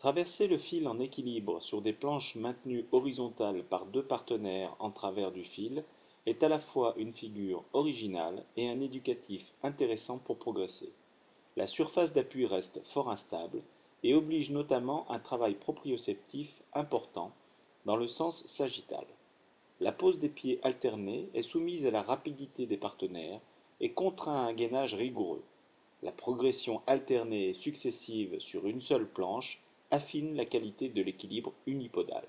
Traverser 0.00 0.48
le 0.48 0.56
fil 0.56 0.88
en 0.88 0.98
équilibre 0.98 1.60
sur 1.60 1.82
des 1.82 1.92
planches 1.92 2.34
maintenues 2.34 2.86
horizontales 2.90 3.62
par 3.62 3.84
deux 3.84 4.02
partenaires 4.02 4.74
en 4.78 4.90
travers 4.90 5.30
du 5.30 5.44
fil 5.44 5.84
est 6.24 6.42
à 6.42 6.48
la 6.48 6.58
fois 6.58 6.94
une 6.96 7.12
figure 7.12 7.64
originale 7.74 8.42
et 8.56 8.70
un 8.70 8.80
éducatif 8.80 9.52
intéressant 9.62 10.16
pour 10.16 10.38
progresser. 10.38 10.90
La 11.58 11.66
surface 11.66 12.14
d'appui 12.14 12.46
reste 12.46 12.80
fort 12.86 13.10
instable 13.10 13.60
et 14.02 14.14
oblige 14.14 14.50
notamment 14.50 15.04
un 15.10 15.18
travail 15.18 15.54
proprioceptif 15.54 16.62
important 16.72 17.32
dans 17.84 17.96
le 17.96 18.08
sens 18.08 18.46
sagittal. 18.46 19.04
La 19.80 19.92
pose 19.92 20.18
des 20.18 20.30
pieds 20.30 20.60
alternés 20.62 21.28
est 21.34 21.42
soumise 21.42 21.84
à 21.84 21.90
la 21.90 22.02
rapidité 22.02 22.64
des 22.64 22.78
partenaires 22.78 23.40
et 23.80 23.92
contraint 23.92 24.46
à 24.46 24.48
un 24.48 24.54
gainage 24.54 24.94
rigoureux. 24.94 25.42
La 26.02 26.12
progression 26.12 26.80
alternée 26.86 27.50
et 27.50 27.54
successive 27.54 28.40
sur 28.40 28.66
une 28.66 28.80
seule 28.80 29.06
planche 29.06 29.60
affine 29.90 30.36
la 30.36 30.44
qualité 30.44 30.88
de 30.88 31.02
l'équilibre 31.02 31.52
unipodal. 31.66 32.24